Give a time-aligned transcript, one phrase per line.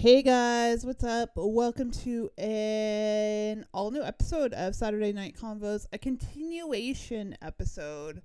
[0.00, 1.32] Hey guys, what's up?
[1.36, 8.22] Welcome to an all new episode of Saturday Night Convos, a continuation episode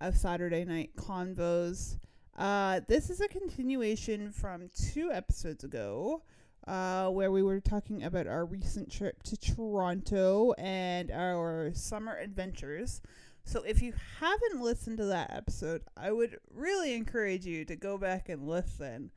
[0.00, 1.98] of Saturday Night Convos.
[2.38, 6.22] Uh, this is a continuation from two episodes ago,
[6.68, 13.02] uh, where we were talking about our recent trip to Toronto and our summer adventures.
[13.44, 17.98] So if you haven't listened to that episode, I would really encourage you to go
[17.98, 19.10] back and listen.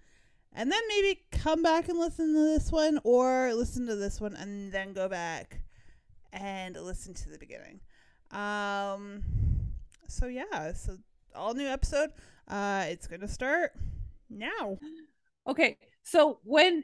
[0.53, 4.35] And then maybe come back and listen to this one or listen to this one
[4.35, 5.61] and then go back
[6.33, 7.81] and listen to the beginning.
[8.31, 9.23] Um
[10.07, 10.97] so yeah, so
[11.35, 12.11] all new episode.
[12.47, 13.73] Uh it's going to start
[14.29, 14.79] now.
[15.47, 16.83] Okay, so when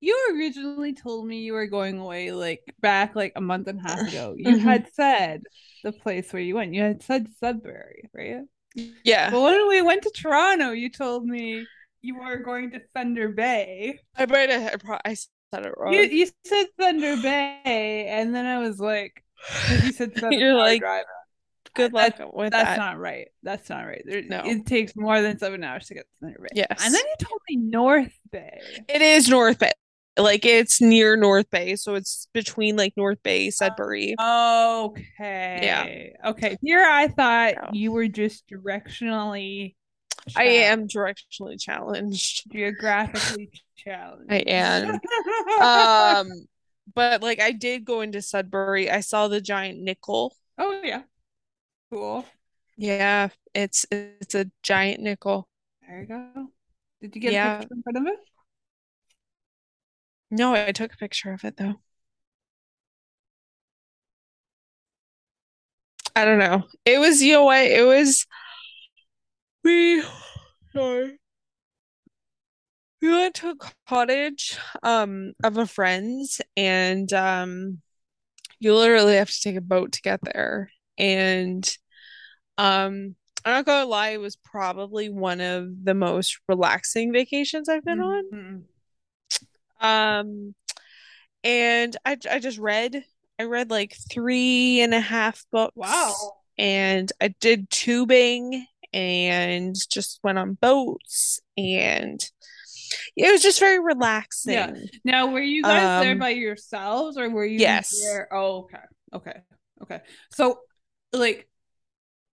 [0.00, 3.82] you originally told me you were going away, like back like a month and a
[3.82, 4.60] half ago, you Mhm.
[4.60, 5.44] had said
[5.82, 6.74] the place where you went.
[6.74, 8.42] You had said Sudbury, right?
[9.04, 11.70] Yeah, But when we went to Toronto, you told me
[12.04, 13.98] you are going to Thunder Bay.
[14.16, 14.82] I might have.
[15.04, 15.92] I, said it wrong.
[15.92, 19.24] You you said Thunder Bay, and then I was like,
[19.82, 21.04] you said seven You're like, drive.
[21.76, 22.78] Good That- luck with That's that.
[22.78, 23.28] not right.
[23.42, 24.02] That's not right.
[24.06, 24.42] There, No.
[24.44, 26.48] It takes more than seven hours to get to Thunder Bay.
[26.54, 26.84] Yes.
[26.84, 28.60] And then you told me North Bay.
[28.88, 29.72] It is North Bay.
[30.16, 34.14] Like it's near North Bay, so it's between like North Bay, uh, Sudbury.
[34.20, 35.58] Okay.
[35.62, 36.30] Yeah.
[36.30, 36.56] Okay.
[36.62, 37.68] Here I thought No.
[37.72, 39.74] you were just directionally
[40.36, 42.50] I am directionally challenged.
[42.52, 44.32] geographically challenged.
[44.32, 45.00] I am.
[45.60, 46.46] Um,
[46.94, 48.90] but like I did go into Sudbury.
[48.90, 50.34] I saw the giant nickel.
[50.58, 51.02] oh yeah.
[51.90, 52.24] Cool.
[52.76, 55.48] Yeah, it's it's a giant nickel.
[55.86, 56.48] There you go.
[57.00, 58.18] Did you get a picture in front of it?
[60.30, 61.74] No, I took a picture of it though.
[66.16, 66.64] I don't know.
[66.84, 67.64] It was you know what?
[67.64, 68.26] It was
[69.64, 70.02] we
[70.72, 71.18] sorry.
[73.02, 77.80] We went to a cottage um of a friend's and um
[78.60, 80.70] you literally have to take a boat to get there.
[80.96, 81.68] And
[82.56, 87.84] um I'm not gonna lie, it was probably one of the most relaxing vacations I've
[87.84, 88.24] been on.
[88.32, 88.62] Mhm.
[89.80, 90.54] Um,
[91.42, 93.04] and I I just read
[93.38, 95.76] I read like three and a half books.
[95.76, 96.14] Wow.
[96.56, 102.20] And I did tubing and just went on boats and
[103.16, 104.54] it was just very relaxing.
[104.54, 104.72] Yeah.
[105.04, 108.00] Now, were you guys there Um, by yourselves or were you Yes.
[108.02, 108.28] there?
[108.32, 108.78] Oh, okay.
[109.12, 109.40] Okay.
[109.82, 110.00] Okay.
[110.30, 110.60] So,
[111.12, 111.48] like,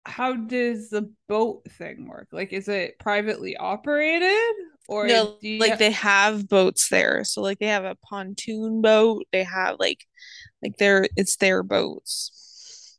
[0.04, 2.28] how does the boat thing work?
[2.32, 4.54] Like, is it privately operated
[4.88, 7.24] or No, do you like they have boats there.
[7.24, 9.24] So like they have a pontoon boat.
[9.32, 10.04] They have like
[10.62, 12.98] like their it's their boats.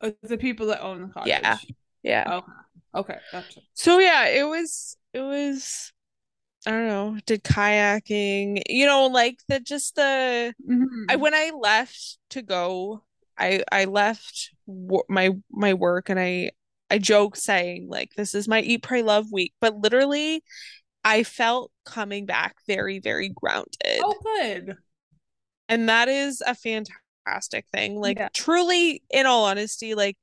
[0.00, 1.30] uh, the people that own the cottage?
[1.30, 1.58] Yeah.
[2.06, 2.24] Yeah.
[2.38, 2.52] Okay.
[2.94, 3.18] Okay.
[3.32, 3.60] Gotcha.
[3.74, 5.92] So yeah, it was it was
[6.66, 11.06] I don't know, did kayaking, you know, like the just the Mhm.
[11.08, 13.02] I when I left to go,
[13.36, 14.50] I I left
[15.08, 16.52] my my work and I
[16.90, 20.42] I joke saying like this is my eat pray love week, but literally
[21.04, 24.00] I felt coming back very very grounded.
[24.02, 24.76] Oh, good.
[25.68, 27.96] And that is a fantastic thing.
[28.00, 28.28] Like Yeah.
[28.32, 30.16] truly in all honesty, like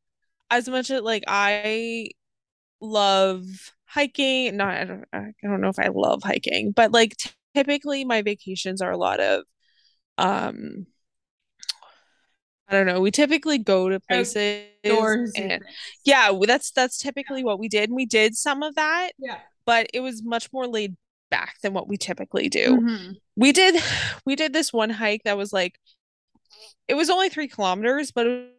[0.58, 2.10] as much as like I
[2.82, 3.46] love
[3.86, 7.16] hiking, not I don't, I don't know if I love hiking, but like
[7.56, 9.44] typically my vacations are a lot of
[10.18, 10.88] um
[12.68, 14.70] I don't know, we typically go to places
[15.36, 15.64] and
[16.06, 17.90] yeah, that's that's typically what we did.
[17.90, 19.40] And we did some of that, Yeah.
[19.66, 20.96] but it was much more laid
[21.30, 23.16] back than what we typically do Mhm.
[23.36, 23.82] we did
[24.26, 25.80] we did this one hike that was like
[26.88, 28.54] it was only three kilometers but it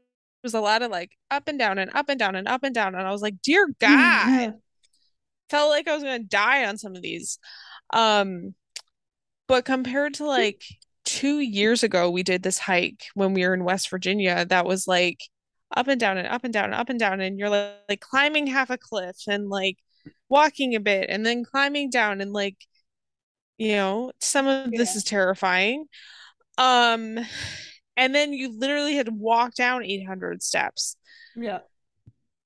[0.44, 2.74] was a lot of like up and down and up and down and up and
[2.74, 4.54] down and i was like dear god.
[5.50, 7.38] Felt like i was gonna die on some of these.
[7.92, 8.54] Um
[9.48, 10.62] but compared to like
[11.04, 14.86] two years ago we did this hike when we were in west virginia that was
[14.86, 15.18] like
[15.76, 18.00] up and down and up and down and up and down and you're like, like
[18.00, 19.76] climbing half a cliff and like
[20.28, 22.56] walking a bit and then climbing down and like
[23.58, 25.86] you know some of this is terrifying.
[26.58, 27.18] Um
[27.96, 30.96] and then you literally had to walk down 800 steps
[31.36, 31.60] Yeah.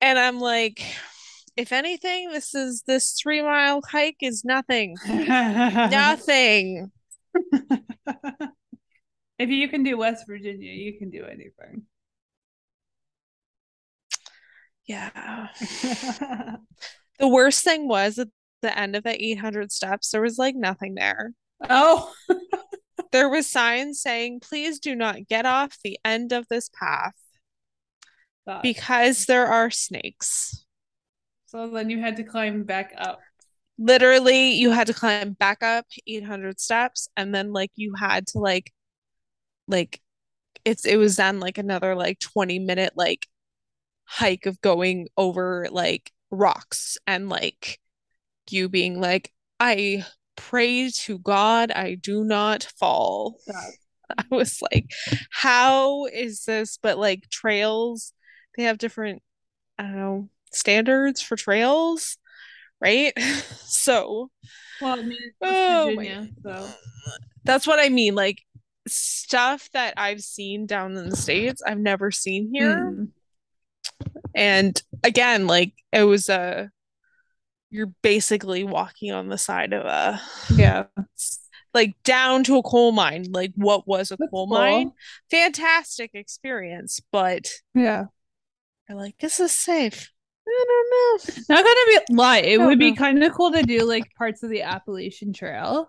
[0.01, 0.83] and i'm like
[1.57, 6.91] if anything this is this three mile hike is nothing nothing
[9.39, 11.83] If you can do West Virginia, you can do anything.
[14.87, 15.49] Yeah.
[17.21, 18.29] the worst thing was at
[18.63, 21.35] the end of the 800 steps, there was like nothing there.
[21.69, 22.13] oh,
[23.13, 27.15] There was signs saying, please do not get off the end of this path
[28.47, 28.63] God.
[28.63, 30.65] because there are snakes.
[31.47, 33.21] so then you had to climb back up.
[33.79, 38.39] Literally, you had to climb back up 800 steps and then like you had to
[38.39, 38.73] like
[39.69, 40.01] like
[40.65, 43.27] it's it was then like another like 20 minute like
[44.05, 47.79] hike of going over like rocks and like
[48.51, 50.05] you being like I
[50.39, 53.37] pray to God I do not fall.
[53.47, 53.73] God.
[54.19, 54.91] I was like,
[55.31, 56.79] how is this?
[56.81, 58.15] But like trails,
[58.57, 59.23] they have different,
[59.79, 62.17] I don't know, standards for trails,
[62.81, 63.13] right?
[63.71, 64.31] So
[64.81, 66.69] Well, I mean, it's Oh Virginia, so
[67.45, 68.15] that's what I mean.
[68.15, 68.39] Like
[68.89, 72.81] stuff that I've seen down in the States, I've never seen here.
[72.81, 73.09] Mm.
[74.35, 76.71] And again, like it was a,
[77.71, 80.21] you're basically walking on the side of a,
[80.55, 80.85] yeah,
[81.75, 83.27] like down to a coal mine.
[83.31, 84.59] Like what was a That's coal cool.
[84.59, 84.93] mine?
[85.31, 88.05] Fantastic experience, but yeah.
[88.89, 90.11] you're like, this is safe.
[90.47, 91.55] I don't know.
[91.55, 92.39] Not gonna be lie.
[92.39, 95.89] It would be kind of cool to do like parts of the Appalachian Trail.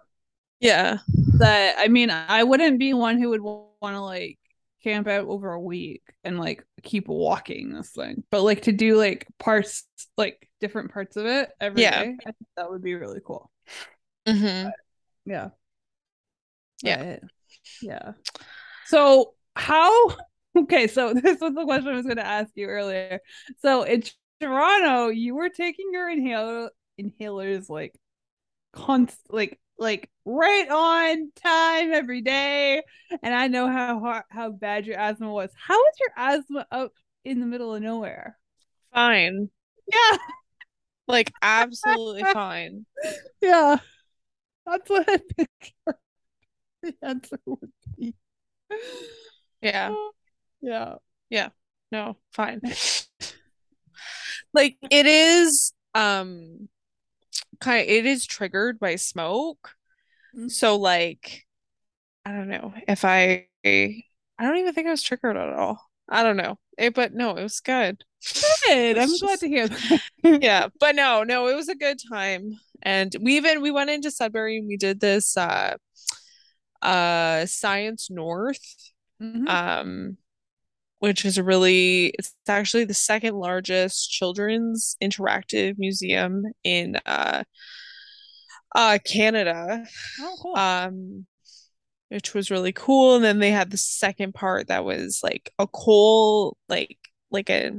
[0.59, 0.97] Yeah.
[1.37, 4.37] That I mean, I wouldn't be one who would want to like
[4.83, 8.97] camp out over a week and like keep walking this thing, but like to do
[8.97, 9.85] like parts,
[10.17, 11.87] like different parts of it every day.
[11.87, 12.01] Yeah.
[12.01, 13.51] I think that would be really cool.
[14.27, 14.69] hmm
[15.25, 15.49] Yeah.
[16.81, 17.17] Yeah.
[17.21, 17.29] But,
[17.81, 18.11] yeah.
[18.85, 20.15] So how
[20.57, 23.19] okay, so this was the question I was gonna ask you earlier.
[23.59, 24.03] So in
[24.41, 27.93] Toronto, you were taking your inhaler inhalers like
[28.73, 32.83] const like like right on time every day.
[33.23, 35.49] And I know how hard, how bad your asthma was.
[35.55, 36.93] How was your asthma up
[37.23, 38.37] in the middle of nowhere?
[38.93, 39.49] Fine.
[39.91, 40.17] Yeah,
[41.07, 42.85] Like absolutely fine.
[43.41, 43.77] yeah.
[44.65, 45.95] That's what I pictured
[46.83, 48.13] the answer would be.
[49.61, 49.95] Yeah.
[50.61, 50.95] Yeah.
[51.29, 51.49] Yeah.
[51.91, 52.61] No, fine.
[54.53, 56.69] Like it is um
[57.59, 59.75] kind of it is triggered by smoke.
[60.33, 60.49] Mhm.
[60.49, 61.45] So like
[62.25, 64.03] I don't know if I I
[64.39, 65.85] don't even think I was triggered at all.
[66.07, 66.57] I don't know.
[66.77, 68.03] It, but no, it was good.
[68.67, 68.97] Good.
[68.97, 70.01] I'm It's glad to hear that.
[70.41, 74.11] yeah but no no it was a good time and we even we went into
[74.11, 75.75] sudbury and we did this uh
[76.81, 79.47] uh science north Mhm.
[79.47, 80.17] um
[80.99, 87.43] which is a really it's actually the second largest children's interactive museum in uh
[88.75, 89.85] uh Canada
[90.21, 90.55] oh, cool.
[90.57, 91.25] um
[92.09, 95.67] which was really cool and then they had the second part that was like a
[95.67, 96.97] coal like
[97.31, 97.71] like a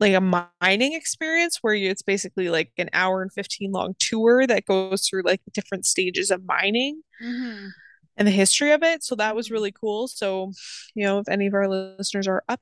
[0.00, 4.46] like a mining experience where you, it's basically like an hour and 15 long tour
[4.46, 7.70] that goes through like different stages of mining Mhm.
[8.16, 9.52] And the history of it so that was Mhm.
[9.52, 10.52] really cool so
[10.94, 12.60] you know if any of our listeners are up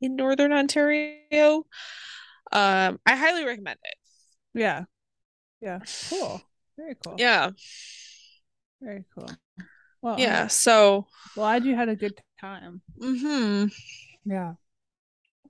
[0.00, 1.64] in northern Ontario
[2.52, 3.94] um I highly recommend it
[4.54, 4.84] Yeah.
[5.60, 5.80] Yeah.
[6.08, 6.42] Cool.
[6.76, 7.16] Very cool.
[7.18, 7.50] yeah
[8.80, 9.28] Very cool.
[10.02, 12.80] Well, yeah I'm so glad you had a good time.
[12.98, 13.66] hmm
[14.24, 14.54] Yeah.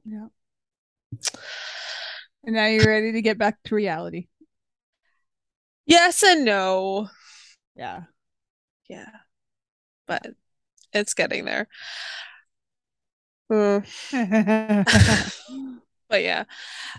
[0.04, 0.26] Yeah.
[2.44, 4.26] And now you're ready to get back to reality.
[5.86, 7.08] yes and no
[7.76, 8.04] Yeah.
[8.88, 9.10] Yeah.
[10.10, 10.26] But
[10.92, 11.68] it's getting there.
[13.48, 13.80] Uh,
[16.08, 16.44] but yeah.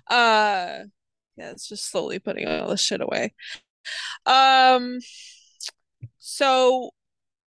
[0.10, 0.86] Uh
[1.38, 3.34] yeah, it's just slowly putting all this shit away.
[4.25, 5.00] Um
[6.20, 6.91] so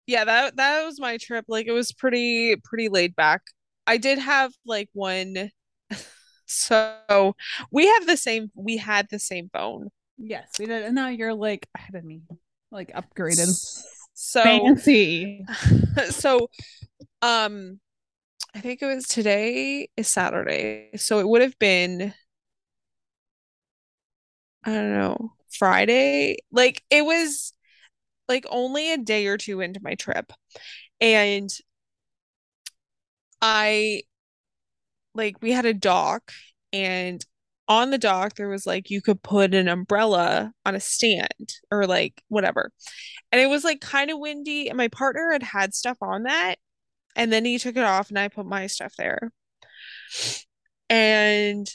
[0.08, 1.44] yeah, that that was my trip.
[1.46, 3.42] Like it was pretty pretty laid back.
[3.86, 5.50] I did have like one
[6.46, 7.36] so
[7.70, 9.90] we have the same we had the same phone.
[10.18, 10.82] yes, we did.
[10.84, 12.22] And now you're like ahead of me,
[12.72, 13.56] like upgraded.
[14.14, 15.44] So Fancy.
[16.10, 16.48] so
[17.22, 17.80] um
[18.54, 20.90] I think it was today is Saturday.
[20.96, 22.14] So it would have been
[24.64, 26.38] I don't know, Friday.
[26.50, 27.52] Like it was
[28.28, 30.32] like only a day or two into my trip.
[31.00, 31.50] And
[33.40, 34.02] I
[35.14, 36.32] like we had a dock
[36.72, 37.24] and
[37.72, 41.86] on the dock there was like you could put an umbrella on a stand or
[41.86, 42.70] like whatever.
[43.30, 46.56] And it was like kind of windy and my partner had had stuff on that
[47.16, 49.32] and then he took it off and I put my stuff there.
[50.90, 51.66] And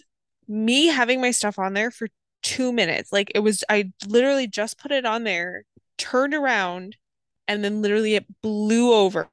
[0.47, 2.07] me having my stuff on there for
[2.43, 5.63] two minutes, like it was, I literally just put it on there,
[5.97, 6.95] turned around,
[7.47, 9.29] and then literally it blew over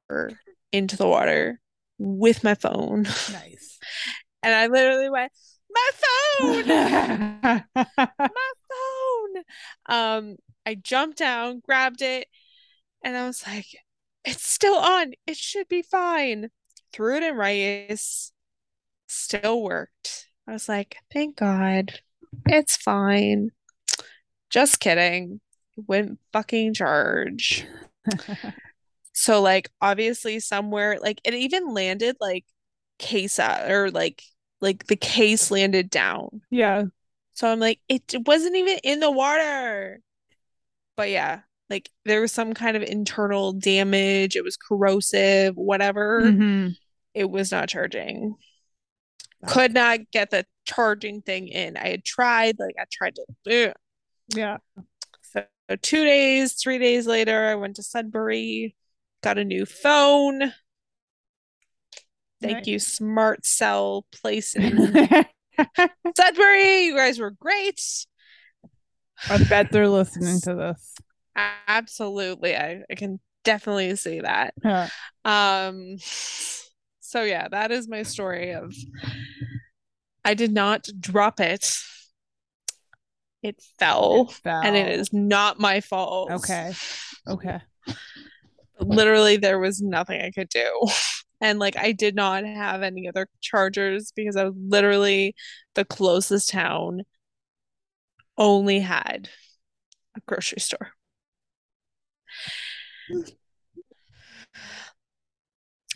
[0.72, 1.60] into the water
[1.98, 3.04] with my phone.
[3.32, 3.78] Nice.
[4.42, 5.32] And I literally went,
[5.74, 6.66] my phone,
[7.76, 9.42] my phone.
[9.86, 12.28] Um, I jumped down, grabbed it,
[13.02, 13.66] and I was like,
[14.24, 15.12] it's still on.
[15.26, 16.50] It should be fine.
[16.92, 18.32] Threw it in rice.
[19.06, 20.28] Still worked.
[20.48, 22.00] I was like, thank God.
[22.46, 23.50] It's fine.
[24.50, 25.40] Just kidding.
[25.76, 27.66] Wouldn't fucking charge.
[29.14, 32.44] So like obviously somewhere like it even landed like
[32.98, 34.22] case or like
[34.60, 36.42] like the case landed down.
[36.50, 36.84] yeah.
[37.34, 40.00] So I'm like it wasn't even in the water.
[40.96, 44.36] But yeah, like there was some kind of internal damage.
[44.36, 46.30] It was corrosive, whatever.
[46.30, 46.68] hmm
[47.14, 48.36] It was not charging.
[49.46, 51.76] Could not get the charging thing in.
[51.76, 53.74] I had tried, like I tried to ugh.
[54.28, 54.58] Yeah.
[55.32, 55.44] So
[55.82, 58.74] two days, three days later, I went to Sudbury,
[59.22, 60.54] got a new phone.
[62.44, 62.66] Thank Nice.
[62.66, 64.76] you, Smart Cell place in
[66.16, 66.84] Sudbury.
[66.84, 67.80] You guys were great.
[69.30, 70.94] I bet they're listening to this.
[71.66, 72.56] Absolutely.
[72.56, 74.54] I, I can definitely see that.
[74.62, 74.88] Yeah.
[75.24, 75.96] Um
[77.00, 78.74] so yeah, that is my story of
[80.24, 81.78] I did not drop it.
[83.42, 84.32] It fell.
[84.44, 85.00] And it fell.
[85.00, 86.30] is not my fault.
[86.30, 86.72] Okay.
[87.28, 87.60] Okay.
[88.80, 90.88] literally there was nothing I could do.
[91.40, 95.34] And like I did not have any other chargers because I was literally
[95.74, 97.02] the closest town
[98.36, 99.28] only had
[100.16, 100.92] a grocery store.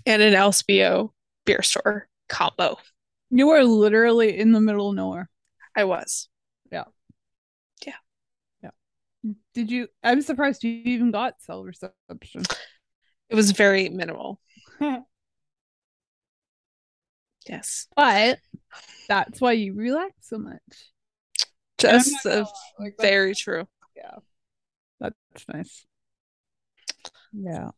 [0.06, 1.12] And an LCBO
[1.44, 2.78] beer store combo.
[3.30, 5.28] You were literally in the middle of nowhere.
[5.76, 6.28] I was.
[6.72, 6.84] Yeah.
[7.86, 7.94] Yeah.
[8.62, 8.70] Yeah.
[9.54, 9.88] Did you?
[10.02, 12.42] I'm surprised you even got cell reception.
[13.28, 14.40] It was very minimal.
[17.48, 17.86] Yes.
[17.96, 18.40] But
[19.08, 20.60] that's why you relax so much.
[21.78, 23.66] Just I'm not gonna lie, like, that's- very true.
[23.96, 24.16] Yeah.
[25.00, 25.86] That's nice.
[27.32, 27.70] Yeah.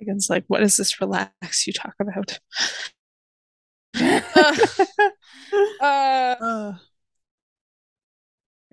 [0.00, 2.38] Megan's like, what is this relax you talk about?
[3.94, 4.20] uh,
[5.80, 5.84] uh,
[6.40, 6.72] Uh,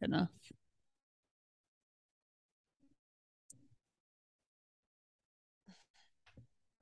[0.01, 0.29] enough.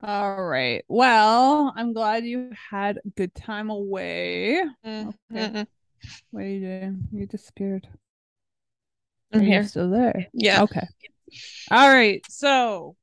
[0.02, 0.82] All right.
[0.88, 4.62] Well, I'm glad you had a good time away.
[4.84, 5.50] mm, Okay.
[5.52, 5.66] mm-mm.
[6.30, 7.08] What are you doing?
[7.12, 7.86] You disappeared.
[9.32, 9.66] I'm Are here.
[9.66, 10.28] still there?
[10.32, 10.62] Yeah.
[10.62, 10.86] Okay.
[11.70, 12.24] All right.
[12.30, 12.96] So,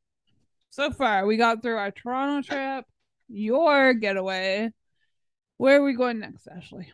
[0.72, 2.86] so far we got through our Toronto trip,
[3.30, 4.72] your getaway.
[5.58, 6.92] Where are we going next, Ashley?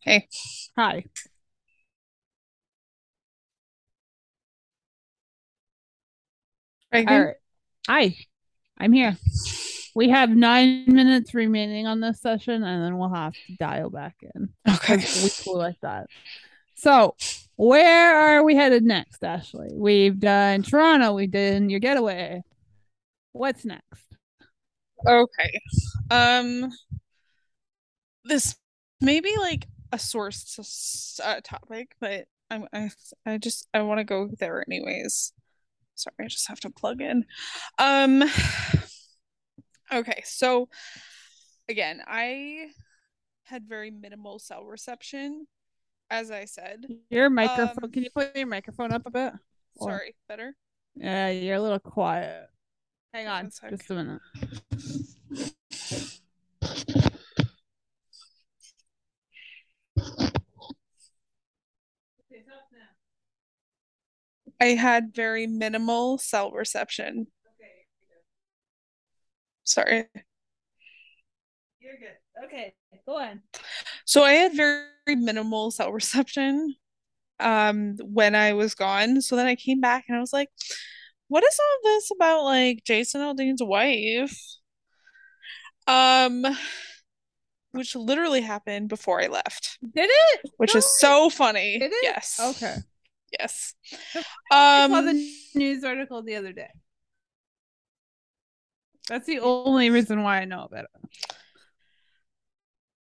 [0.00, 0.28] Hey.
[0.76, 1.04] Hi.
[6.94, 7.36] Right All right.
[7.88, 8.16] Hi.
[8.78, 9.16] I'm here.
[9.96, 14.14] We have nine minutes remaining on this session, and then we'll have to dial back
[14.22, 14.50] in.
[14.68, 14.98] Okay.
[14.98, 16.06] We cool like that.
[16.76, 17.16] So,
[17.56, 19.70] where are we headed next, Ashley?
[19.72, 21.14] We've done Toronto.
[21.14, 22.42] We did your getaway.
[23.32, 24.04] What's next?
[25.04, 25.60] Okay.
[26.12, 26.70] Um,
[28.24, 28.54] this
[29.00, 32.90] may be like a source uh, topic, but I'm I
[33.26, 35.32] I just I want to go there anyways.
[35.94, 37.24] Sorry, I just have to plug in.
[37.78, 38.22] Um,
[39.92, 40.68] okay, so
[41.68, 42.66] again, I
[43.44, 45.46] had very minimal cell reception,
[46.10, 46.86] as I said.
[47.10, 47.84] Your microphone.
[47.84, 49.32] Um, Can you put your microphone up a bit?
[49.76, 50.56] Or- Sorry, better.
[50.96, 52.46] Yeah, you're a little quiet.
[53.12, 54.20] Hang on, just a minute.
[64.60, 67.26] I had very minimal cell reception.
[67.60, 67.86] Okay.
[69.64, 70.06] Sorry.
[71.80, 72.44] You're good.
[72.46, 72.74] Okay,
[73.06, 73.42] go on.
[74.04, 76.74] So I had very minimal cell reception
[77.40, 79.20] um when I was gone.
[79.20, 80.48] So then I came back and I was like,
[81.28, 84.38] what is all this about like Jason Aldean's wife?
[85.86, 86.46] Um
[87.72, 90.50] which literally happened before I left, Did it?
[90.58, 91.78] which is so funny.
[91.80, 91.98] Did it?
[92.04, 92.38] Yes.
[92.40, 92.76] Okay.
[93.38, 93.74] Yes.
[94.50, 96.70] I saw Um the news article the other day.
[99.08, 101.10] That's the only reason why I know about it.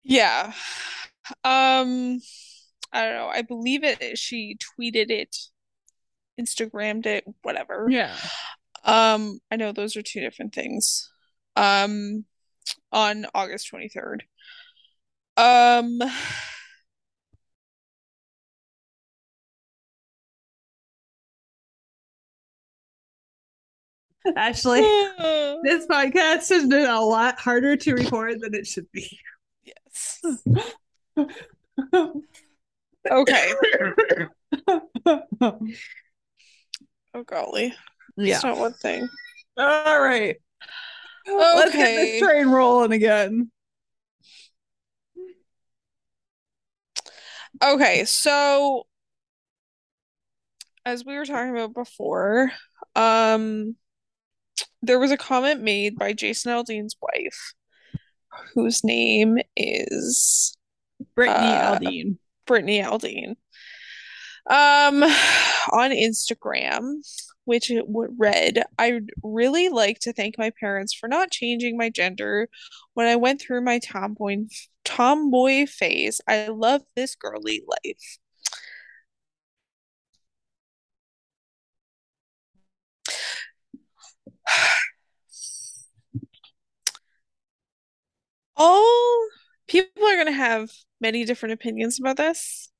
[0.03, 0.51] Yeah.
[1.45, 2.19] Um,
[2.91, 3.31] I don't know.
[3.33, 4.17] I believe it.
[4.17, 5.37] She tweeted it,
[6.39, 7.87] Instagrammed it, whatever.
[7.89, 8.15] Yeah.
[8.83, 11.09] Um, I know those are two different things.
[11.55, 12.25] Um,
[12.91, 14.21] on August 23rd.
[15.37, 16.01] Um,
[24.35, 24.81] Ashley,
[25.63, 29.19] this podcast has been a lot harder to record than it should be.
[29.63, 30.21] yes.
[33.11, 33.53] Okay.
[37.13, 37.75] Oh golly.
[38.17, 38.35] yeah.
[38.35, 39.07] It's not one thing.
[39.57, 40.37] All right.
[41.27, 41.35] Okay.
[41.37, 43.51] Let's get this train rolling again.
[47.61, 48.87] Okay, so
[50.85, 52.51] as we were talking about before,
[52.95, 53.75] um
[54.83, 57.53] there was a comment made by Jason Aldean's wife,
[58.53, 60.55] whose name is
[61.15, 62.17] Brittany Uh, Aldean.
[62.45, 63.35] Brittany Aldean.
[64.49, 65.03] Um
[65.71, 66.95] on Instagram,
[67.45, 72.49] which read, I'd really like to thank my parents for not changing my gender
[72.93, 74.45] when I went through my tomboy
[74.83, 76.19] tomboy phase.
[76.27, 78.17] I love this girly life.
[88.63, 89.27] All
[89.67, 92.71] people are going to have many different opinions about this.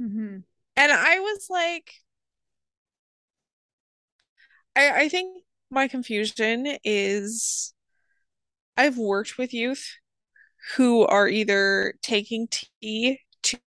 [0.00, 0.38] Mm-hmm.
[0.76, 1.90] And I was like,
[4.76, 7.74] I I think my confusion is
[8.76, 9.96] I've worked with youth
[10.76, 13.58] who are either taking tea to,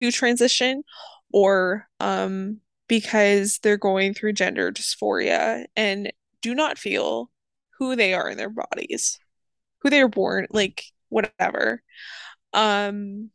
[0.00, 0.84] to transition
[1.32, 7.30] or um because they're going through gender dysphoria and do not feel
[7.78, 9.18] who they are in their bodies,
[9.82, 11.82] who they were born, like whatever.
[12.54, 13.30] Um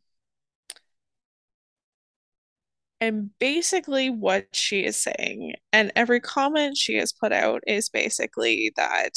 [3.00, 8.72] And basically, what she is saying, and every comment she has put out is basically
[8.76, 9.12] that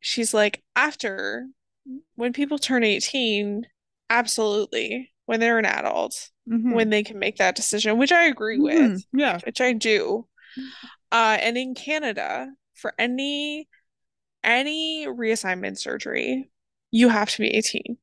[0.00, 1.46] she's like, after
[2.16, 3.66] when people turn 18,
[4.10, 6.72] absolutely, when they're an adult, Mm-hmm.
[6.72, 9.04] when they can make that decision, which I agree with, Mhm.
[9.12, 9.38] Yeah.
[9.44, 10.26] which I do.
[11.12, 13.68] Uh, and in Canada, for any
[14.44, 16.50] any reassignment surgery,
[16.92, 17.98] you have to be 18.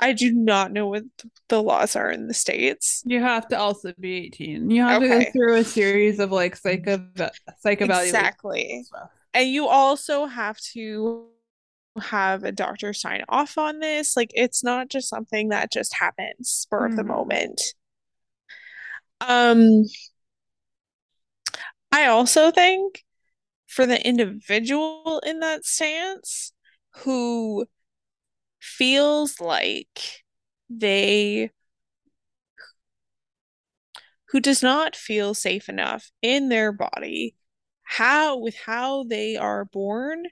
[0.00, 1.04] I do not know what
[1.48, 3.04] the laws are in the States.
[3.06, 4.70] You have to also be 18.
[4.70, 6.88] You have to go through a series of like psych
[7.58, 8.86] psych Exactly.
[8.86, 9.10] stuff.
[9.34, 11.28] And you also have to
[12.00, 14.16] have a doctor sign off on this.
[14.16, 17.08] Like it's not just something that just happens spur of the Mhm.
[17.08, 17.60] moment.
[19.20, 19.84] Um,
[21.94, 23.04] I also think
[23.68, 26.52] for the individual in that stance
[27.04, 27.66] who
[28.60, 30.24] feels like
[30.68, 31.52] they
[34.30, 37.36] who does not feel safe enough in their body
[37.84, 40.24] how with how they are born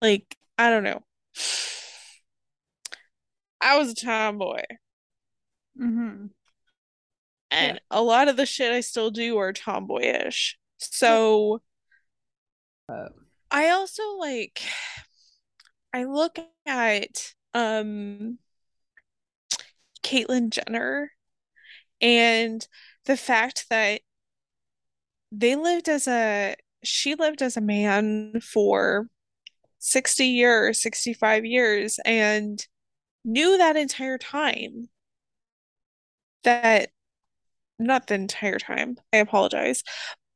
[0.00, 1.02] like I don't know
[3.60, 4.62] I was a tomboy
[5.78, 6.26] Mm-hmm.
[7.54, 10.58] And a lot of the shit I still do are tomboyish.
[10.78, 11.62] So
[12.88, 13.08] Uh,
[13.50, 14.62] I also like
[15.92, 18.38] I look at um
[20.02, 21.12] Caitlyn Jenner
[22.00, 22.66] and
[23.06, 24.02] the fact that
[25.32, 29.08] they lived as a she lived as a man for
[29.78, 32.66] 60 years, 65 years and
[33.24, 34.88] knew that entire time
[36.42, 36.90] that
[37.78, 39.82] not the entire time, I apologize,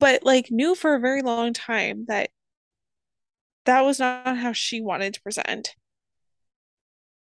[0.00, 2.30] but like knew for a very long time that
[3.66, 5.74] that was not how she wanted to present.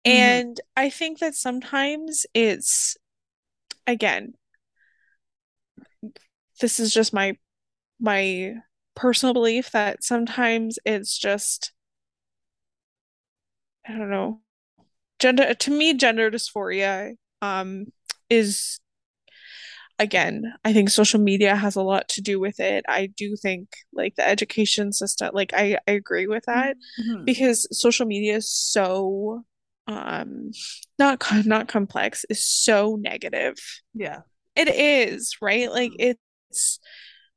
[0.05, 0.11] Mhm.
[0.11, 2.97] And I think that sometimes it's,
[3.87, 4.35] again,
[6.61, 7.37] this is just my
[7.99, 8.55] my
[8.95, 11.73] personal belief that sometimes it's just,
[13.87, 14.41] I don't know,
[15.19, 17.87] gender to me, gender dysphoria um
[18.29, 18.79] is
[19.99, 22.85] again, I think social media has a lot to do with it.
[22.87, 27.25] I do think like the education system, like I, I agree with that Mhm.
[27.25, 29.43] because social media is so
[29.87, 30.51] um
[30.97, 33.55] not not complex, is so negative.
[33.93, 34.21] Yeah.
[34.55, 35.69] It is, right?
[35.71, 36.15] Like Mhm.
[36.49, 36.79] it's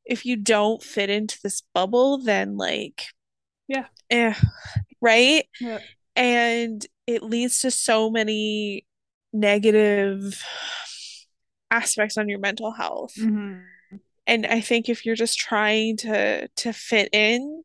[0.05, 3.05] if you don't fit into this bubble, then like
[3.69, 3.87] Yeah.
[4.11, 4.35] eh,
[5.01, 5.45] right?
[5.61, 5.79] Yeah.
[6.17, 8.87] And it leads to so many
[9.33, 10.43] negative
[11.73, 13.15] aspects on your mental health.
[13.17, 13.65] Mhm.
[14.27, 17.65] And I think if you're just trying to to fit in,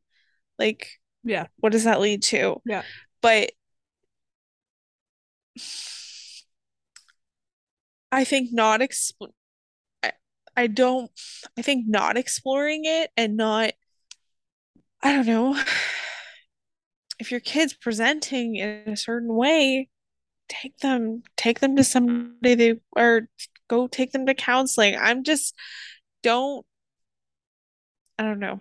[0.57, 1.47] like Yeah.
[1.57, 2.61] what does that lead to?
[2.65, 2.83] Yeah.
[3.21, 3.51] But
[8.11, 9.29] I think not expl
[10.03, 10.13] I,
[10.55, 11.11] I don't
[11.57, 13.73] I think not exploring it and not
[15.03, 15.59] I don't know
[17.19, 19.89] if your kid's presenting in a certain way,
[20.47, 23.27] take them take them to somebody they or
[23.67, 24.95] go take them to counseling.
[24.95, 25.55] I'm just
[26.23, 26.65] don't
[28.19, 28.59] I don't know.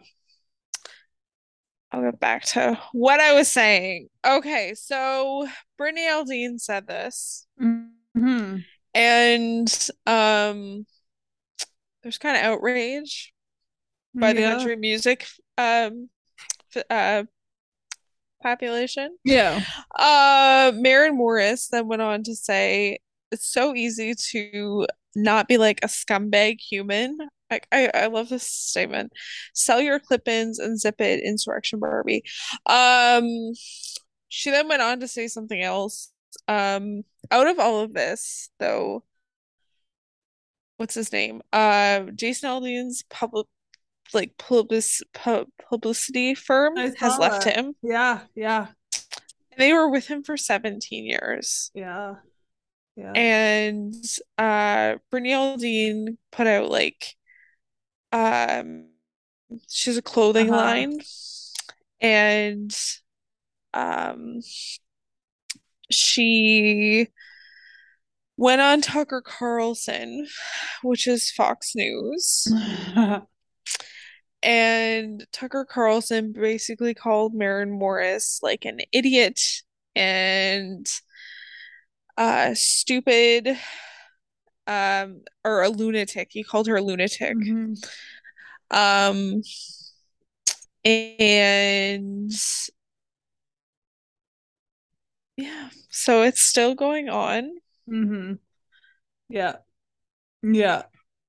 [1.90, 4.08] I'll get back to what I was saying.
[4.26, 7.46] Okay, so Brittany Aldean said this.
[7.60, 8.58] Mm-hmm.
[8.94, 10.86] And um
[12.02, 13.32] there's kind of outrage
[14.14, 15.26] by the country music
[15.58, 16.08] um
[16.90, 17.24] uh
[18.42, 19.16] population.
[19.24, 19.62] Yeah.
[19.98, 22.98] Uh Maren Morris then went on to say
[23.32, 27.18] it's so easy to not be like a scumbag human.
[27.50, 29.12] I, I, I love this statement.
[29.54, 32.22] Sell your clip-ins and zip it, Insurrection Barbie.
[32.66, 33.52] Um,
[34.28, 36.12] she then went on to say something else.
[36.48, 39.04] Um, out of all of this, though,
[40.76, 41.42] what's his name?
[41.52, 43.46] Uh, Jason Aldean's public,
[44.12, 44.84] like public,
[45.14, 47.56] pub, publicity firm has left that.
[47.56, 47.74] him.
[47.82, 48.20] Yeah.
[48.34, 48.68] Yeah.
[49.56, 51.70] They were with him for 17 years.
[51.74, 52.16] Yeah.
[52.96, 53.12] Yeah.
[53.14, 53.94] and
[54.38, 57.14] uh Brittany Aldean put out like
[58.10, 58.88] um
[59.68, 60.56] she's a clothing Uh-huh.
[60.62, 61.00] line
[62.00, 62.74] and
[63.74, 64.40] um
[65.90, 67.08] she
[68.38, 70.26] went on Tucker Carlson
[70.82, 72.48] which is Fox News
[74.42, 79.40] and Tucker Carlson basically called Maren Morris like an idiot
[79.94, 80.86] and
[82.16, 83.58] uh stupid
[84.66, 86.28] um or a lunatic.
[86.32, 87.36] He called her a lunatic.
[87.36, 87.76] Mhm.
[88.70, 89.42] Um
[90.84, 92.32] and
[95.36, 97.50] yeah, so it's still going on.
[97.88, 98.34] Mm-hmm.
[99.28, 99.56] Yeah.
[100.42, 100.84] Yeah.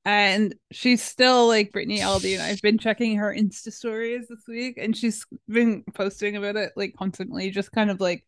[0.05, 2.41] And she's still like Brittany Aldean.
[2.41, 6.95] I've been checking her Insta stories this week and she's been posting about it like
[6.97, 8.25] constantly, just kind of like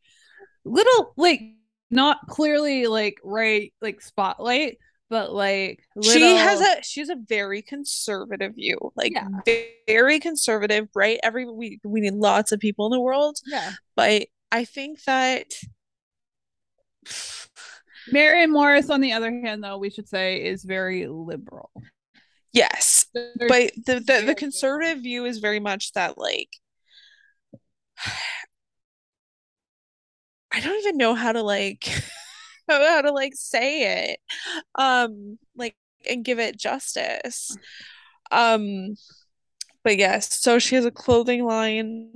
[0.66, 1.42] little like
[1.92, 4.78] not clearly like right like spotlight,
[5.10, 8.78] but like She has little- a she's a very conservative view.
[8.96, 9.28] Like Yeah.
[9.46, 11.20] ve- very conservative, right?
[11.24, 13.72] Every we we need lots of people in the world, yeah.
[13.96, 15.46] but I think that
[18.12, 21.72] Maren Morris, on the other hand, though, we should say is very liberal.
[22.54, 26.50] yes, There's- but the the, the conservative view is very much that like
[30.52, 31.88] I don't even know how to like
[32.68, 34.20] how to like say it
[34.76, 35.76] um like
[36.10, 37.58] and give it justice
[38.32, 38.96] um
[39.84, 42.14] but yes so she has a clothing line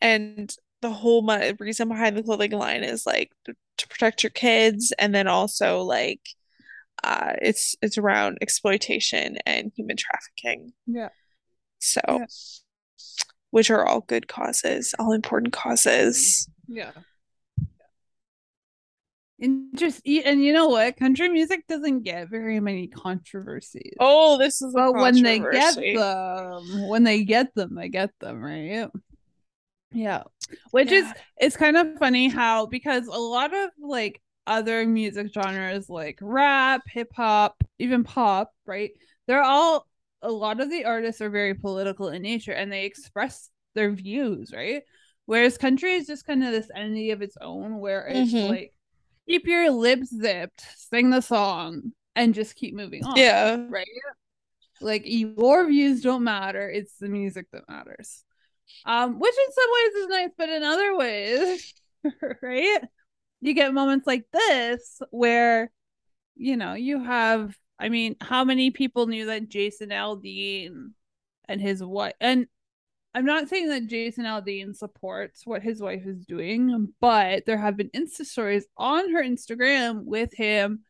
[0.00, 4.30] and the whole mo- reason behind the clothing line is like to, to protect your
[4.30, 6.20] kids and then also like
[7.04, 11.10] uh it's it's around exploitation and human trafficking Yeah.
[11.78, 12.26] so Yeah.
[13.50, 16.92] which are all good causes all important causes Yeah.
[19.40, 20.96] And just e- and you know what?
[20.96, 23.94] Country music doesn't get very many controversies.
[23.98, 28.10] oh this is a but when they get them, when they get them, they get
[28.20, 28.88] them, right?
[29.92, 30.24] Yeah.
[30.70, 35.88] Which is it's kind of funny how because a lot of like other music genres
[35.88, 38.90] like rap, hip hop, even pop, right?
[39.26, 39.86] They're all
[40.22, 44.52] a lot of the artists are very political in nature and they express their views,
[44.54, 44.82] right?
[45.26, 48.48] Whereas country is just kind of this entity of its own where it's Mhm.
[48.48, 48.74] like
[49.28, 53.16] keep your lips zipped, sing the song, and just keep moving on.
[53.16, 53.86] yeah Right?
[54.80, 58.24] Like your views don't matter, it's the music that matters.
[58.86, 61.74] Um, which in some ways is nice, but in other ways,
[62.42, 62.80] right?
[63.40, 65.70] You get moments like this where,
[66.36, 70.92] you know, you have, I mean, how many people knew that Jason Aldean
[71.46, 72.46] and his wife, and
[73.14, 77.76] I'm not saying that Jason Aldean supports what his wife is doing, but there have
[77.76, 80.80] been Insta stories on her Instagram with him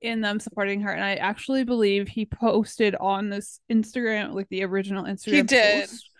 [0.00, 0.92] in them supporting her.
[0.92, 5.88] And I actually believe he posted on this Instagram, like the original Instagram He did.
[5.88, 6.10] post.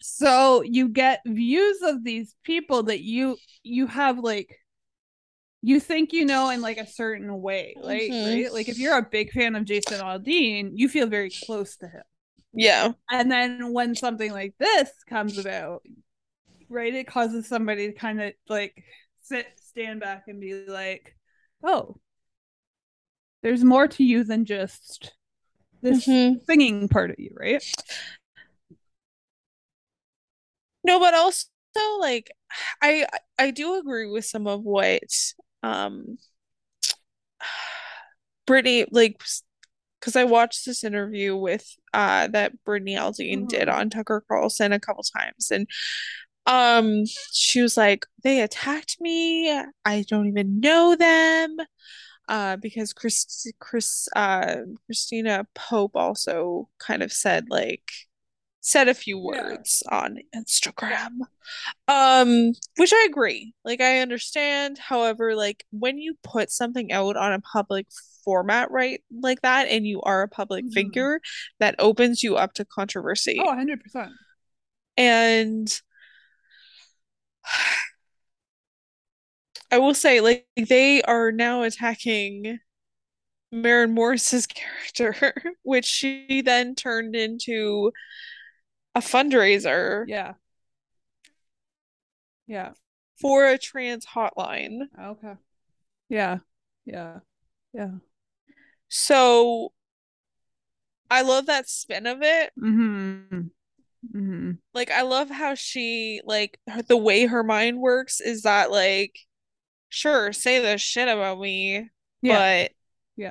[0.00, 4.54] So you get views of these people that you you have like
[5.62, 8.26] you think you know in like a certain way, like Mhm.
[8.44, 8.52] right?
[8.52, 12.02] Like if you're a big fan of Jason Aldean, you feel very close to him.
[12.54, 15.82] Yeah And then when something like this comes about,
[16.68, 18.84] right, it causes somebody to kind of like
[19.22, 21.16] sit, stand back and be like,
[21.64, 21.96] oh,
[23.42, 25.14] there's more to you than just
[25.82, 26.44] this Mhm.
[26.46, 27.62] singing part of you, right?
[30.84, 31.46] No, but also
[32.00, 32.30] like
[32.82, 33.06] I
[33.38, 35.02] I do agree with some of what
[35.62, 36.18] um
[38.46, 39.20] Brittany like
[40.04, 43.74] because I watched this interview with uh that Brittany Aldean did Mhm.
[43.74, 45.66] on Tucker Carlson a couple times and
[46.46, 49.50] um she was like they attacked me
[49.84, 51.56] I don't even know them
[52.28, 57.90] uh, because Chris, Chris, uh, Christina Pope also kind of said like
[58.62, 59.42] said a few Yeah.
[59.42, 61.18] words on Instagram.
[61.88, 63.54] Um, which I agree.
[63.64, 64.78] Like I understand.
[64.78, 67.86] However, like when you put something out on a public
[68.24, 70.72] format right like that and you are a public Mhm.
[70.72, 71.20] figure,
[71.60, 73.36] that opens you up to controversy.
[73.40, 74.12] Oh, 100%.
[74.96, 75.80] And
[79.70, 82.60] I will say, like, they are now attacking
[83.52, 87.92] Maren Morris's character, which she then turned into
[88.94, 90.34] a fundraiser Yeah.
[92.46, 92.72] Yeah.
[93.20, 94.88] for a trans hotline.
[95.00, 95.34] Okay.
[96.08, 96.38] Yeah.
[96.84, 97.20] Yeah.
[97.72, 97.90] Yeah.
[98.96, 99.72] So
[101.10, 102.52] I love that spin of it.
[102.58, 103.38] Mm-hmm.
[104.16, 104.50] Mm-hmm.
[104.72, 109.18] Like, I love how she, like, her, the way her mind works is that, like,
[109.88, 111.90] sure, say the shit about me,
[112.22, 112.62] Yeah.
[112.68, 112.72] but
[113.16, 113.30] Yeah.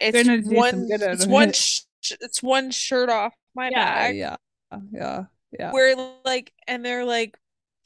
[0.00, 1.56] it's Gonna do some one it's one it.
[1.56, 1.80] sh
[2.20, 3.84] it's one shirt off my Yeah.
[3.84, 4.36] back Yeah.
[4.92, 5.24] Yeah.
[5.58, 5.72] Yeah.
[5.72, 7.36] where like and they're like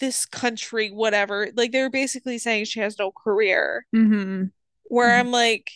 [0.01, 4.47] this country whatever like they're basically saying she has no career Mm-hmm.
[4.85, 5.21] where Mhm.
[5.21, 5.71] I'm like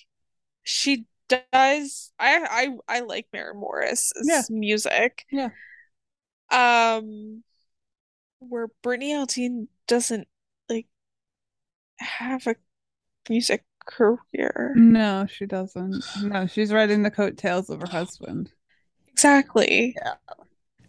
[0.68, 4.42] she does I I I like Maren Morris Yeah.
[4.50, 5.50] music Yeah.
[6.50, 7.42] um
[8.40, 10.28] where Brittany Aldean doesn't
[10.68, 10.86] like
[11.98, 12.56] have a
[13.28, 16.04] music career No, she doesn't.
[16.22, 18.52] No, she's riding the coattails of her husband.
[19.08, 19.94] Exactly.
[19.96, 20.14] Yeah.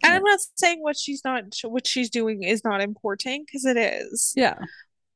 [0.02, 0.16] And Yeah.
[0.16, 4.32] I'm not saying what she's not what she's doing is not important because it is.
[4.36, 4.58] Yeah.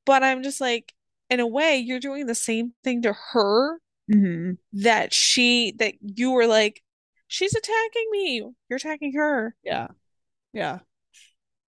[0.06, 0.92] But I'm just like,
[1.30, 3.78] in a way, you're doing the same thing to her
[4.10, 4.52] Mm-hmm.
[4.82, 6.82] that she that you were like,
[7.28, 8.38] she's attacking me.
[8.68, 9.54] You're attacking her.
[9.62, 9.88] Yeah.
[10.52, 10.80] Yeah.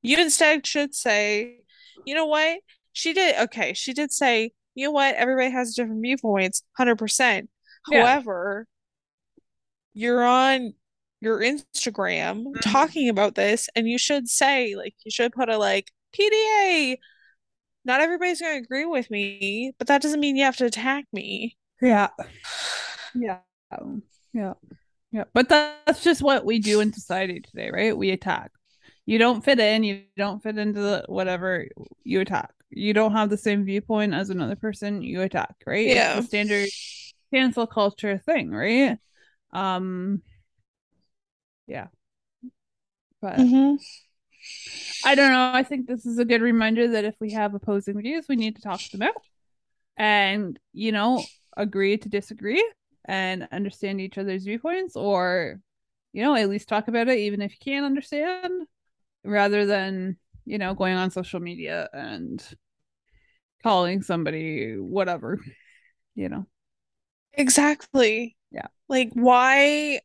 [0.02, 1.60] You instead should say,
[2.04, 2.58] you know what?
[2.92, 7.48] She did okay, she did say, you know what, everybody has different viewpoints, 100%.
[7.90, 8.00] Yeah.
[8.00, 8.66] However,
[9.94, 10.74] you're on
[11.20, 12.60] your Instagram Mhm.
[12.60, 16.98] talking about this, and you should say, like, you should put a like PDA.
[17.84, 21.56] Not everybody's gonna agree with me, but that doesn't mean you have to attack me.
[21.82, 22.08] Yeah.
[23.14, 23.38] Yeah.
[24.32, 24.54] Yeah.
[25.12, 25.24] Yeah.
[25.32, 27.96] But that's just what we do in society today, right?
[27.96, 28.50] We attack.
[29.06, 31.66] You don't fit in, you don't fit into the whatever,
[32.04, 32.52] you attack.
[32.70, 35.86] You don't have the same viewpoint as another person, you attack, right?
[35.86, 36.20] Yeah.
[36.22, 36.68] standard
[37.32, 38.98] cancel culture thing, right?
[39.52, 40.22] Um
[41.66, 41.88] yeah.
[43.20, 43.78] But Mhm.
[45.04, 45.52] I don't know.
[45.52, 48.56] I think this is a good reminder that if we have opposing views, we need
[48.56, 49.14] to talk them out
[49.96, 51.24] and, you know,
[51.56, 52.64] agree to disagree
[53.04, 55.60] and understand each other's viewpoints or,
[56.12, 58.66] you know, at least talk about it, even if you can't understand,
[59.24, 62.44] rather than, you know, going on social media and
[63.62, 65.40] calling somebody whatever,
[66.14, 66.46] you know.
[67.32, 68.36] Exactly.
[68.50, 68.68] Yeah.
[68.88, 70.00] Like, why?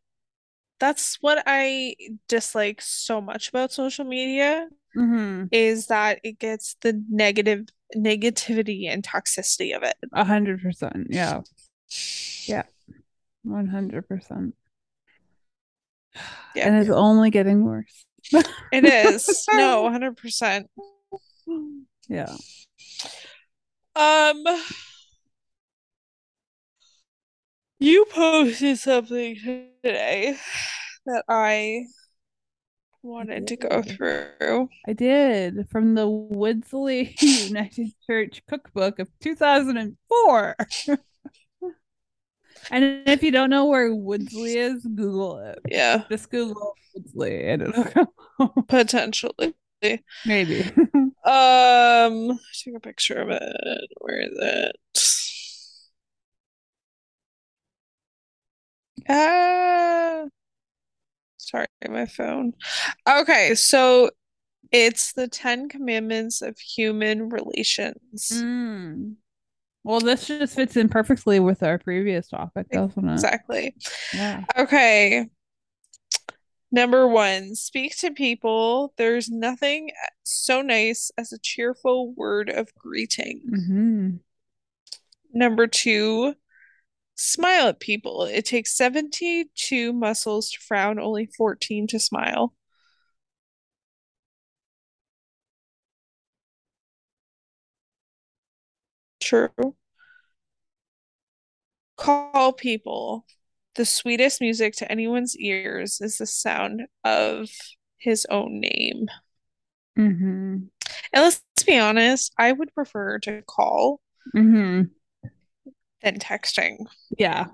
[0.79, 1.95] That's what I
[2.27, 5.45] dislike so much about social media Mm-hmm.
[5.51, 9.95] is that it gets the negative negativity and toxicity of it.
[10.13, 11.07] A hundred percent.
[11.09, 11.41] Yeah.
[12.45, 12.63] Yeah.
[13.43, 14.55] One hundred percent.
[16.55, 16.67] Yeah.
[16.67, 18.05] And it's only getting worse.
[18.71, 19.45] It is.
[19.53, 20.65] No, 100%.
[22.07, 22.35] Yeah.
[23.95, 24.43] Um,
[27.79, 30.37] you posted something today
[31.05, 31.85] that I
[33.01, 34.69] wanted to go through.
[34.87, 40.55] I did from the Woodslee United Church Cookbook of 2004.
[42.71, 45.59] and if you don't know where Woodslee is, Google it.
[45.67, 48.07] Yeah, Just Google Woodslee and it'll come
[48.39, 48.53] up.
[48.67, 49.53] potentially.
[50.25, 50.63] Maybe.
[51.23, 53.87] Um, take a picture of it.
[54.01, 54.75] Where is it?
[59.07, 60.25] Ah,
[61.49, 62.53] sorry, my phone.
[63.07, 64.09] Okay, so
[64.71, 68.29] it's the Ten Commandments of Human Relations.
[68.33, 69.15] Mm.
[69.83, 73.13] Well, this just fits in perfectly with our previous topic, doesn't it?
[73.13, 73.75] Exactly.
[74.13, 74.43] Yeah.
[74.57, 75.27] Okay.
[76.71, 78.93] Number one, speak to people.
[78.97, 79.89] There's nothing
[80.23, 83.41] so nice as a cheerful word of greeting.
[83.49, 84.09] hmm
[85.31, 86.35] Number two,
[87.19, 88.23] smile at people.
[88.23, 92.53] It takes 72 muscles to frown, only 14 to smile.
[99.21, 99.75] True.
[101.97, 103.25] Call people.
[103.75, 107.49] The sweetest music to anyone's ears is the sound of
[107.97, 109.07] his own name.
[109.97, 110.55] Mm-hmm.
[111.13, 114.01] And let's be honest, I would prefer to call
[114.33, 114.83] hmm
[116.01, 116.85] than texting.
[117.17, 117.47] Yeah.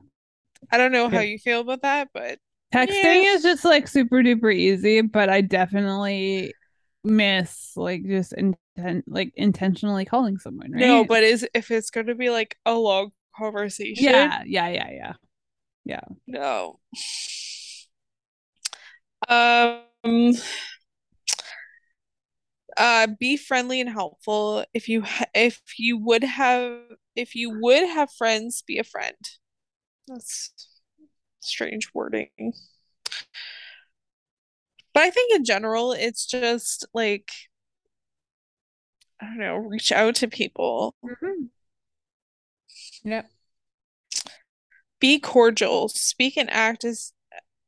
[0.72, 1.22] I don't know how Yeah.
[1.22, 2.40] you feel about that, but
[2.74, 3.36] Texting Yeah.
[3.36, 6.56] is just like super duper easy, but I definitely
[7.04, 10.82] miss like just intent like intentionally calling someone, right?
[10.82, 15.14] no, but is if it's going to be like a long conversation, yeah, yeah, yeah,
[15.86, 16.02] yeah.
[16.28, 16.80] no.
[19.28, 20.34] Um
[22.78, 26.78] uh be friendly and helpful if you ha- if you would have
[27.16, 29.16] if you would have friends be a friend.
[30.08, 30.52] That's
[31.40, 32.30] strange wording.
[34.94, 37.32] But i think in general it's just like
[39.22, 40.96] i don't know reach out to people.
[41.04, 41.50] Mhm.
[43.04, 43.30] Yep.
[45.00, 45.90] be cordial.
[45.90, 47.14] Speak and act as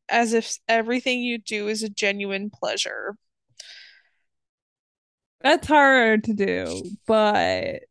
[0.09, 3.17] as if everything you do is a genuine pleasure.
[5.41, 7.83] That's hard to do, but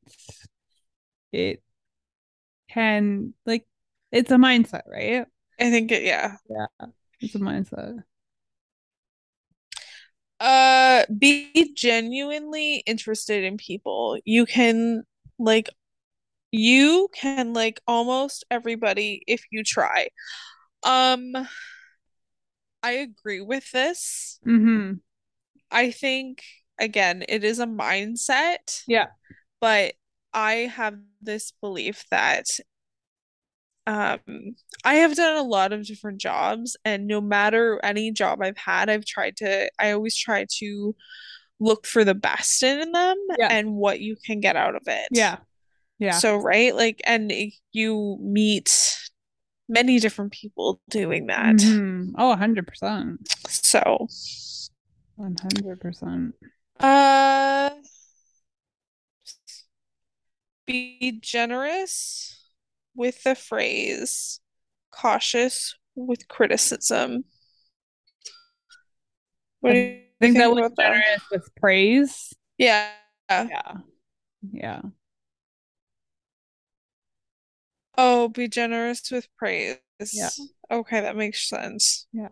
[1.37, 1.63] it
[2.71, 3.67] can like
[4.13, 5.27] it's a mindset, right?
[5.59, 6.67] i think it yeah Yeah.
[7.21, 8.03] It's a mindset.
[10.39, 14.19] Uh, be genuinely interested in people.
[14.27, 15.05] You can
[15.39, 15.71] like
[16.51, 20.09] you can like almost everybody if you try.
[20.83, 21.33] Um,
[22.83, 24.39] I agree with this.
[24.47, 24.95] Mm-hmm.
[25.71, 26.43] I think
[26.79, 29.07] again, it is a mindset, Yeah.
[29.61, 29.95] but
[30.37, 32.45] I have this belief that
[33.87, 34.21] um
[34.85, 38.91] I have done a lot of different jobs and no matter any job I've had,
[38.91, 40.95] I've tried to I always try to
[41.59, 43.49] look for the best in them Yeah.
[43.51, 45.09] and what you can get out of it.
[45.11, 45.39] Yeah.
[45.99, 46.19] Yeah.
[46.19, 46.75] So, right?
[46.77, 47.33] Like, and
[47.73, 48.99] you meet
[49.67, 51.57] many different people doing that.
[51.57, 52.13] Mhm.
[52.19, 53.27] Oh, 100%.
[53.49, 54.07] So,
[55.17, 56.35] 100%.
[56.81, 57.71] uh,
[60.67, 62.45] be generous
[62.95, 64.41] with the phrase,
[64.91, 67.25] cautious with criticism.
[69.61, 71.21] What do I you think that was about that?
[71.31, 72.35] with praise.
[72.59, 72.91] Yeah.
[73.31, 73.73] Yeah.
[74.53, 74.83] Yeah.
[77.99, 79.79] Oh, be generous with praise.
[80.13, 80.29] Yeah.
[80.71, 82.07] Okay, that makes sense.
[82.13, 82.29] Yeah.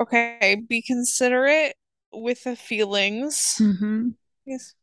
[0.00, 1.76] Okay, be considerate
[2.12, 3.56] with the feelings.
[3.60, 4.10] Mm-hmm.
[4.46, 4.74] Yes.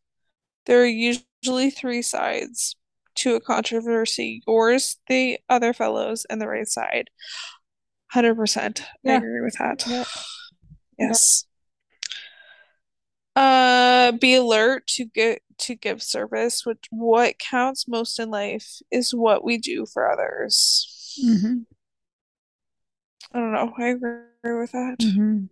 [0.65, 2.76] There are usually three sides
[3.15, 4.41] to a controversy.
[4.47, 7.10] Yours, the other fellows, and the right side.
[8.13, 8.84] 100%.
[9.06, 9.86] I agree with that.
[9.88, 10.04] Yeah.
[10.99, 11.45] Yes.
[13.36, 19.13] Uh, be alert to get to give service, which what counts most in life is
[19.13, 21.17] what we do for others.
[21.23, 21.60] Mm-hmm.
[23.34, 23.73] I don't know.
[23.78, 24.97] I agree with that.
[25.02, 25.45] Mm-hmm.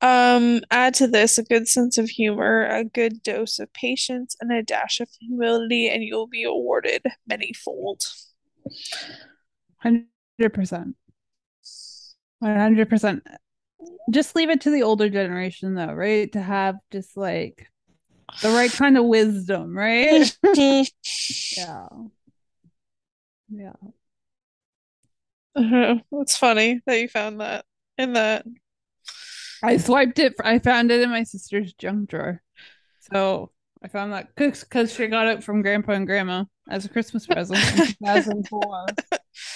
[0.00, 4.52] Um, add to this a good sense of humor, a good dose of patience, and
[4.52, 8.06] a dash of humility, and you'll be awarded manyfold.
[9.82, 10.96] 100%.
[12.40, 13.26] 100%.
[14.10, 16.30] Just leave it to the older generation, though, right?
[16.32, 17.68] To have just like
[18.42, 20.36] the right kind of wisdom, right?
[21.56, 21.88] Yeah.
[23.48, 23.72] Yeah.
[25.56, 27.64] It's funny that you found that
[27.96, 28.46] in that.
[29.62, 30.34] I swiped it.
[30.42, 32.42] I found it in my sister's junk drawer.
[33.12, 33.50] So
[33.82, 37.58] I found that because she got it from grandpa and grandma as a Christmas present
[37.72, 38.86] in 2004.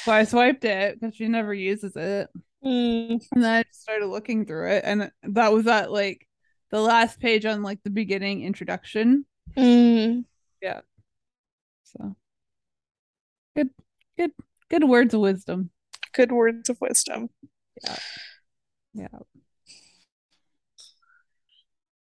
[0.05, 2.29] so I swiped it because she never uses it.
[2.65, 4.85] Mm, And then I just started looking through it.
[4.87, 6.27] And that was at like
[6.71, 9.27] the last page on like the beginning introduction.
[9.57, 10.25] mm.
[11.85, 12.17] So
[13.55, 13.69] good,
[14.17, 14.31] good,
[14.71, 15.71] good words of wisdom.
[16.15, 17.29] Good words of wisdom.
[17.85, 17.97] Yeah.
[18.95, 19.09] Yeah.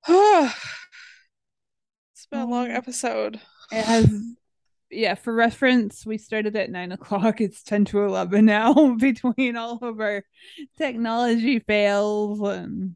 [2.14, 3.42] It's been a long Um, episode.
[3.72, 4.10] It has,
[4.90, 7.42] yeah, for reference, we started at nine o'clock.
[7.42, 10.24] It's 10 to 11 now between all of our
[10.78, 12.96] technology fails and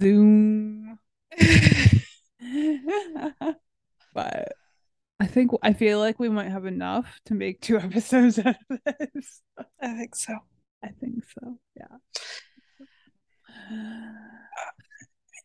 [0.00, 0.98] Zoom.
[4.14, 4.52] but
[5.20, 8.80] I think, I feel like we might have enough to make two episodes out of
[8.86, 9.42] this.
[9.80, 10.38] I think so.
[10.84, 11.58] I think so.
[11.76, 11.98] Yeah.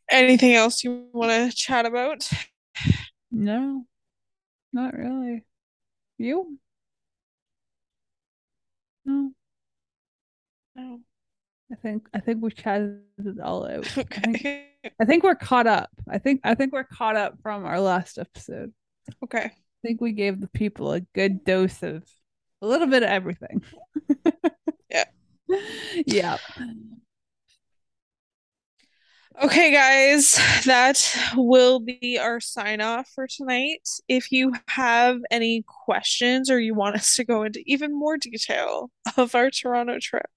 [0.09, 2.29] Anything else you want to chat about?
[3.31, 3.85] No,
[4.73, 5.45] not really.
[6.17, 6.59] You?
[9.05, 9.33] No,
[10.75, 10.99] No.
[11.71, 13.87] I think I think we chatted it all out.
[13.97, 14.45] I think
[14.99, 15.89] I think we're caught up.
[16.09, 18.73] I think I think we're caught up from our last episode.
[19.23, 19.45] Okay.
[19.45, 22.03] I think we gave the people a good dose of
[22.61, 23.63] a little bit of everything.
[24.91, 25.05] Yeah.
[26.05, 26.37] Yeah.
[29.43, 33.81] Okay, guys, that will be our sign off for tonight.
[34.07, 38.91] If you have any questions or you want us to go into even more detail
[39.17, 40.29] of our Toronto trip,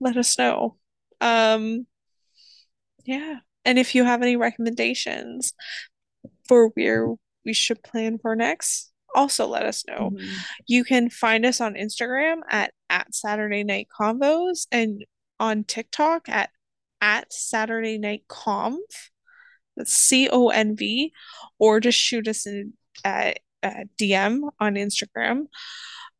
[0.00, 0.76] let us know.
[1.20, 1.86] Um,
[3.04, 3.36] yeah.
[3.64, 5.54] And if you have any recommendations
[6.48, 7.14] for where
[7.44, 10.10] we should plan for next, also let us know.
[10.12, 10.28] Mhm.
[10.66, 15.04] You can find us on Instagram at at Saturday Night Convos and
[15.40, 16.50] on TikTok at
[17.00, 18.76] at Saturday Night Conv.
[19.76, 21.12] That's C O N V,
[21.58, 22.72] or just shoot us in
[23.04, 25.46] a, a DM on Instagram.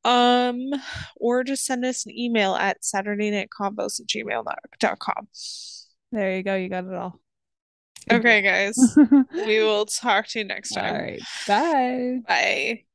[0.04, 0.70] Um,
[1.16, 5.28] or just send us an email at Saturday Night Convos at gmail.com.
[6.12, 6.54] There you go.
[6.54, 7.18] You got it all.
[8.10, 8.76] Okay, guys.
[9.32, 10.94] We will talk to you next time.
[10.94, 11.22] right.
[11.46, 12.20] Bye.
[12.26, 12.85] Bye.